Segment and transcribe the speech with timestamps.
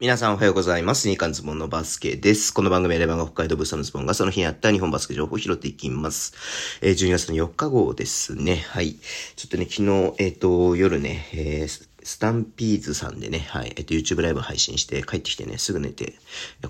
[0.00, 1.06] 皆さんおはようございます。
[1.06, 2.52] ニーカンズボンのバスケです。
[2.52, 6.34] この番組はレバンが北海道ブースタのズボンがその日にあった日本バスケ情報を拾っていきます。
[6.82, 8.56] えー、12月の4日号ですね。
[8.56, 8.94] はい。
[9.36, 16.14] ちょっとね、昨日、えっ、と、夜ね、えースタンピーズさんでね、はい、えっと、YouTube ライブ配信して帰ってきてね、すぐ寝て、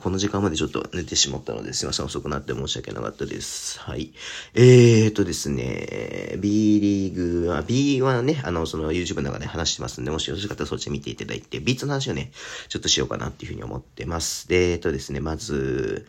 [0.00, 3.80] この時間までちょっと寝てしまったのですいません、遅くなって申し訳なかったです。
[3.80, 4.12] はい。
[4.54, 12.30] えーとですね、B リーグは、B はね、あの、その YouTube の中で話してますんで、もしよろしかったらそっち見ていただいて、ビーツの話をね、
[12.68, 14.48] ちょっとしようかなっていうふうに思ってます。
[14.48, 16.06] で、えっとですね、まず、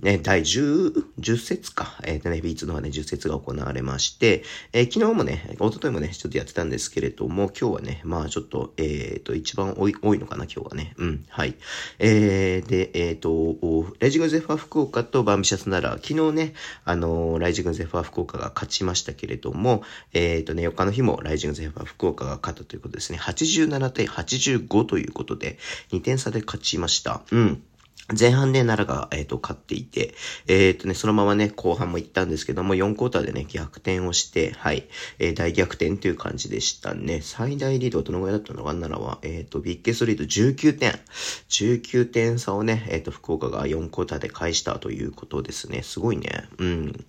[0.00, 1.98] ね、第10、節か。
[2.04, 10.94] えっ、ー、とね、ビーツの方ね、10節が行われまして、えー、昨日もね、一昨日もね、ちょっとやってたんですけれども、今日はね、まあちょっと、えっ、ー、と、一番多い、多いのかな、今日はね。
[10.98, 11.56] うん、はい。
[11.98, 13.56] えー、で、えっ、と、
[13.98, 23.18] ライジングゼファー福岡とバンビシャスなら、昨日ね、あのライジングゼファー福岡が勝ちましたけれども、えっ、とね、4日の日もライジングゼファー福岡が勝ったということですね。
[23.18, 25.58] 87対85ということで、
[25.90, 27.22] 2点差で勝ちました。
[27.32, 27.62] うん。
[28.18, 30.14] 前半で奈良が、えっ、ー、と、勝っていて、
[30.46, 37.20] えっ、ー、とね、そのままね、後半も行ったんですけども、4クォーターでね、逆転をして、はい、えー、大逆転という感じでしたね。
[37.20, 40.98] 最大リードはどのぐらいだったのか奈良は、えっ、と、ビッケストリード19点。
[41.50, 45.82] 19点差をね、えっ、と、福岡が4クォーターで返したということですね。
[45.82, 46.48] すごいね。
[46.56, 47.04] うん。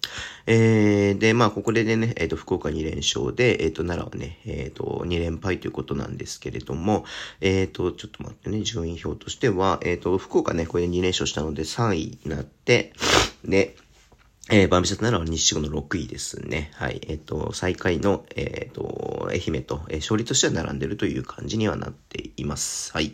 [0.52, 7.05] えー、で、まあ、ここでね、えっ、と、福岡2連勝で、えっ、と、奈良はね、えっ、と、2連敗ということなんですけれども、
[7.39, 12.94] えっ、と、ちょっと待ってね、順位表としては、えっ、と、福岡ね、これで2連勝したので3位になって、
[13.45, 13.75] で、
[14.52, 16.72] えー、バーミシャツなら西地区の6位ですね。
[16.73, 17.00] はい。
[17.08, 22.92] えっ、ー、と、最下位の、えっ、ー、と、愛媛と、えー、勝利としては並んでるという感じにはなっています。
[22.92, 23.14] はい。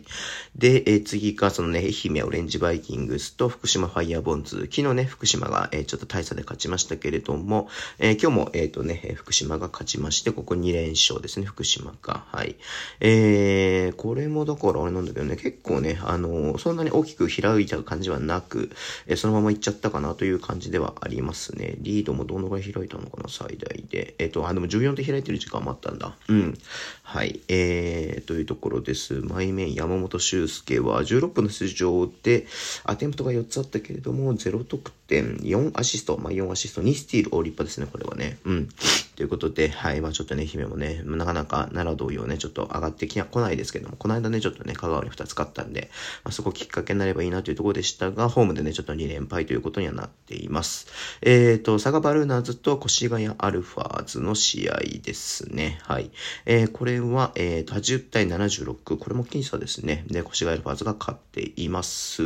[0.56, 4.60] で、え、次が、そのね、愛媛オレンジバイキングスと福島ファイヤーボンズ。
[4.60, 12.24] 昨日ね、福島が、え、ちょっと大差で勝ちましたけれども、え、今日も、えっ、とね、福島が勝ちまして、ここ2連勝ですね、福島が。
[12.32, 12.56] はい。
[13.00, 18.70] え、これもだからあれなんだけどね、結構ね、あの、そんなに大きく開いちゃう感じはなく、
[19.06, 21.25] え、そのまま行っちゃったかなという感じではあります。
[21.26, 21.74] ますね。
[21.78, 24.14] リードもどのぐらい開いたのかな、最大で。
[24.18, 26.16] えっ、と、あ、でも14点開いてる時間もあったんだ。
[26.28, 26.58] うん。
[27.02, 27.40] はい。
[27.48, 29.14] えー、というところです。
[29.14, 32.46] マイメイン山本修介は16分の出場で、
[32.84, 38.38] アテンプトが4つあったけれども、0得点、4アシスト、まあ、4アシスト、2スティール、大立派ですね、これはね。
[38.44, 38.68] うん。
[39.16, 40.00] ということで、はい。
[40.00, 45.90] まあちょっとね、姫もね、なかなか奈良同様ね、ちょっと上がってきな、来ないですけども、この間ね、ちょっとね、香川に2つ勝ったんで、
[46.24, 50.88] まあ、そこきっかけになればいいなというところでしたが、ホームでね、ちょっと2連敗ということにはなっています。
[51.22, 55.78] えっ、ー、と、佐賀バルーナーズと越谷アルファーズの試合ですね。
[55.82, 56.10] はい。
[56.44, 58.98] えー、これは、えっ、ー、と、80対76。
[58.98, 60.04] これも僅差ですね。
[60.08, 62.22] で、越谷アルファーズが勝っています。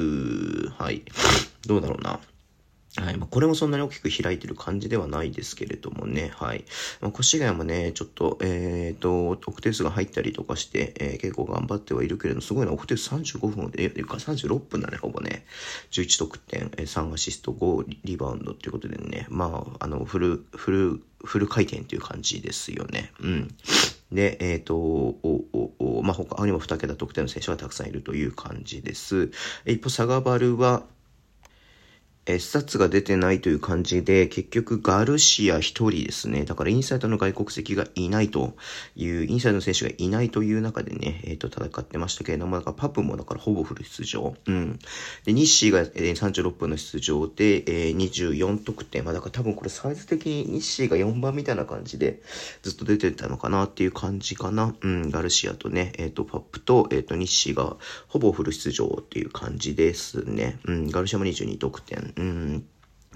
[0.71, 1.05] はい。
[1.67, 2.19] どうだろうな。
[2.97, 3.17] はい。
[3.17, 6.33] まあ、これもそんなに大きく開いてる感じではないですけれどもね。
[6.35, 6.65] はい。
[7.01, 15.45] まあ、越谷もね、ちょっと、えっ、ー、と、得点数が入ったりとかして、えー、結構頑張ってはいるけれども、すごいな、得点数35分で、いうか36分だね、ほぼね。
[15.93, 19.27] 11得点、3アシスト、5リバウンドっていうことでね。
[19.29, 23.13] まあ、あの、フル、フル、フル回転っていう感じですよね。
[23.21, 23.55] うん。
[24.11, 29.31] で、えっ、ー、と、お、お、お、まあ、他にも2桁得点の選手がたくさんいるという感じです。
[29.65, 30.83] 一方、サガバルは、
[32.27, 36.45] えスタッツが出てないという感じで、結局ガルシア一人ですね。
[36.45, 38.55] だからインサイドの外国籍がいないと
[38.95, 44.35] いう、インサイドの選手がいないという中でね、えっ、ー、と、戦ってましたけれども、だからパップもだからほぼフル出場。
[44.47, 44.79] うん。
[45.25, 49.05] で、ニッシーが、えー、36分の出場で、えー、24得点。
[49.05, 52.21] まあだから多分これサイズ的にニッシーが4番みたいな感じで
[52.63, 54.75] ずっと出てたのかなっていう感じかな。
[54.83, 57.77] うん、ガルシアとね、えっ、と、パップと、えっ、と、ニッシーが
[58.09, 60.59] ほぼフル出場っていう感じですね。
[60.65, 62.10] うん、ガルシアも22得点。
[62.17, 62.67] うん。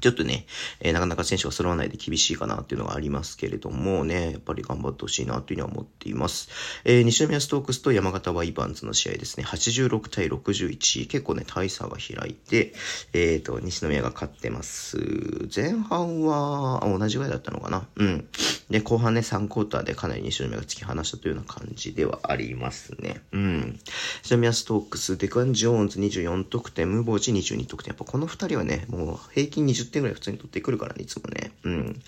[0.04, 0.44] ちょっとね、
[0.81, 6.50] えー、なかなか選手が揃わないで厳しいかなっていうのがありますけれどもね、やっぱり頑張ってほしいなというふうには思っています。
[6.84, 12.75] えー、西宮ストークスと山形ワイバンズの試合ですね、86対61、結構ね、大差が開いて、
[13.14, 14.98] えっ、ー、と、西宮が勝ってます。
[15.54, 18.28] 前半は同じぐらいだったのかなうん。
[18.69, 23.22] で、後半ね、3クォーターでかなり西宮が突き放したというような感じではありますね。
[23.32, 23.81] うん。
[24.22, 27.93] 西宮ストークス、デクアン・ジョーンズ24得点、ムーボーチ22得点。
[27.93, 31.52] やっぱこの2人はね、もう平均20点ぐらい普通に取ってくるからね、いつもね。
[31.64, 32.02] うん。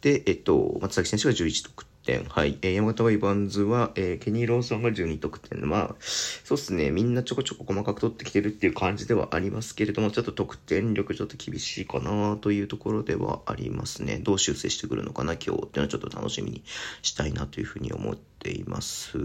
[0.00, 2.24] で、えっと、松崎選手が11得点。
[2.24, 2.58] はい。
[2.62, 5.68] えー、山形ワイバンズは、えー、ケニー・ローソンが12得点。
[5.68, 6.90] まあ、そうっすね。
[6.90, 14.18] みんなちょこちょこ細かく取ってきてるっていう感じではありますけれども、ちょっと得点力ちょっと厳しいかなというところではありますね。
[14.18, 16.62] どう修正してくるのかな、今日っていうのはちょっと楽しみに
[17.02, 19.18] したいなというふうに思っています。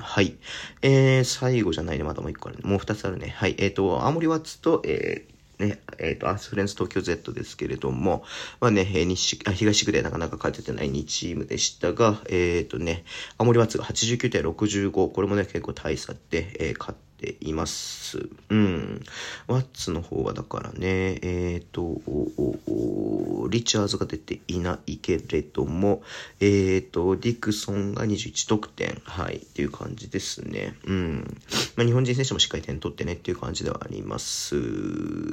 [0.00, 0.36] はい。
[0.82, 2.04] えー、最後じゃないね。
[2.04, 2.68] まだもう一個あるね。
[2.68, 3.34] もう二つあるね。
[3.36, 3.56] はい。
[3.58, 8.24] えっ、ー、と、青森ワッツと、えー、ね、えっ、ー、と、アースフレンズ東京 Z ですけれども、
[8.60, 13.04] まあね、西、あ東区でなかなか勝ててない2チームでしたが、えっ、ー、とね、
[13.38, 18.28] 青森ワッツが89対65、これもね、結構大差で、えー、勝ってています。
[18.50, 19.02] うん。
[19.46, 26.02] ワッツの方はだからね、えっ、ー、と、リチャーズが出ていないけれども、
[26.40, 30.74] えっ、ー、と、ディクソンが21得点、はい、っていう感じですね。
[30.84, 31.36] うん。
[31.76, 34.56] まあ、日本人選手もしっかり点取ってねっていう感じではあります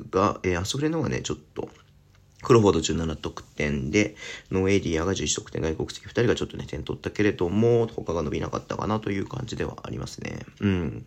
[0.10, 1.70] が、えー、アスフレの方がね、ちょっと、
[2.44, 4.16] クロフォード17得点で、
[4.52, 10.46] ノーエディアが11得点、外国籍2人がちょっとね、点取ったけれども、他が伸びなかったかなという感じではありますね。
[10.60, 11.06] うん。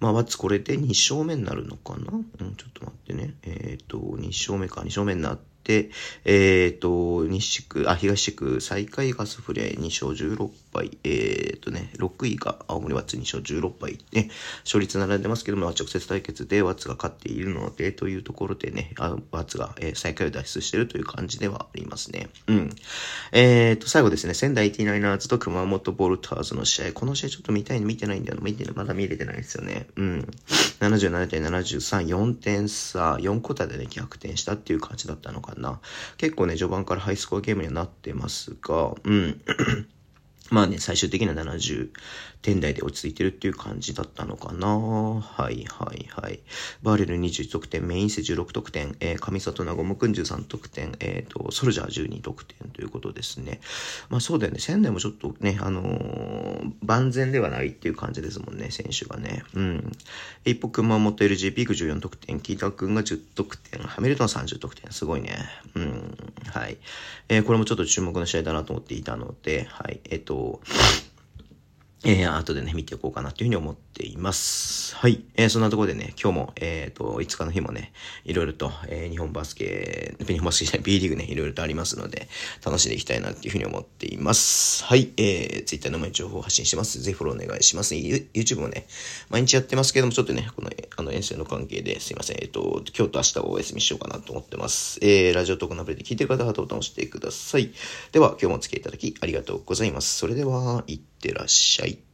[0.00, 2.12] まあ、ワッツこれで2勝目になるのかな？
[2.12, 3.34] うん、ちょっと待ってね。
[3.42, 5.90] えっ、ー、と、2勝目か、2勝目になって、で、
[6.24, 14.30] えっ、ー、と、西地区、あ、東地区、最下位がスフレ2勝16敗、えっ、ー、とね、6位が青森ワッツ2勝16敗、ね、
[14.64, 22.28] 勝率並んでますけども、直接対決でワッツが勝っているので、というところでね、あワッツが、えー、最下位を脱出してるという感じではありますね。
[22.46, 22.70] うん。
[23.32, 29.86] えっ、ー、と、最後ですね、仙台 T9ers と熊本ボルターズの試合、この試合ちょっと見たいの見てないんだよな、見てまだ見れてないですよね。
[29.96, 30.28] うん。
[30.80, 35.80] 77対73、4点差、4クォータでね、逆転したっていう感じだったのかな。
[36.16, 39.40] 結構ね、序盤からハイスコアゲームにはなってますが、うん。
[40.50, 41.90] まあね、最終的には70
[42.42, 44.66] 点台で落ち着いてるっていう感じだったのかな。
[44.68, 46.40] はいはいはい。
[46.82, 53.60] バーレル21得点、メインセ16得点、えー、上里なごむくん13得点、えっ、ー、と、ソルジャー12得点ということですね。
[54.08, 59.44] まあそうだよね、仙台もちょっとね、あのー、万全ではないっていう感じですもんね、選手がね。
[59.54, 59.92] うん。
[60.44, 65.36] 一方、熊本 LGP が14得点、キータ君が10得点、ハミルトン30得点、すごいね。
[65.74, 66.16] うん。
[66.46, 66.78] はい。
[67.28, 70.00] えー、これもちょっと注目の試合だなと思っていたので、はい。
[70.10, 70.60] えっ、と、と、
[72.02, 74.96] えー、後でね、見ていこうかなというふうに思っています。
[74.96, 75.22] はい。
[75.34, 77.92] えー、そんなところでね、今日も、えっ、ー、と、5日の日もね、
[78.24, 82.28] いろいろと、えー、日本バスケ、日本バスケじゃない、B リーグね、いろいろとありますので、
[82.64, 84.82] 楽しんでいきたいなっていうふうに思っています。
[84.84, 85.10] はい。
[85.18, 87.02] えー、Twitter の前に情報を発信してます。
[87.02, 87.94] ぜひフォローお願いします。
[87.94, 88.86] YouTube もね、
[89.28, 92.38] 毎日やってますけども、ちょっとね、この、あの、遠征の関係ですいません。
[92.40, 94.98] えっ、ー、と、今日と明日をお休みしようかなと思ってます。
[95.02, 97.72] えー、ラジオトークのアプリで聞いてる方はボタンを押してください。
[98.12, 100.16] では、今日もお付き合いいただきありがとうございます。
[100.16, 102.09] それでは、いってらっしゃい。